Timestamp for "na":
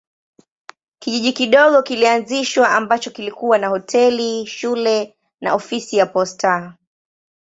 3.57-3.67, 5.41-5.53